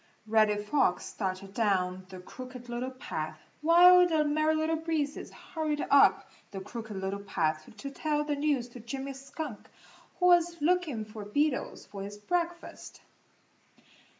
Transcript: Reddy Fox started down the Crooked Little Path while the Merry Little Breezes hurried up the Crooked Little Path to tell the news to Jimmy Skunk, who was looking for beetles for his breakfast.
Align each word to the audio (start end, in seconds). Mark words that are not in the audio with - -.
Reddy 0.25 0.57
Fox 0.57 1.05
started 1.05 1.53
down 1.53 2.07
the 2.09 2.19
Crooked 2.19 2.67
Little 2.69 2.89
Path 2.89 3.39
while 3.61 4.07
the 4.07 4.23
Merry 4.25 4.55
Little 4.55 4.77
Breezes 4.77 5.29
hurried 5.29 5.85
up 5.91 6.27
the 6.49 6.59
Crooked 6.59 6.97
Little 6.97 7.19
Path 7.19 7.69
to 7.77 7.91
tell 7.91 8.23
the 8.23 8.35
news 8.35 8.67
to 8.69 8.79
Jimmy 8.79 9.13
Skunk, 9.13 9.69
who 10.19 10.25
was 10.25 10.59
looking 10.59 11.05
for 11.05 11.23
beetles 11.23 11.85
for 11.85 12.01
his 12.01 12.17
breakfast. 12.17 13.01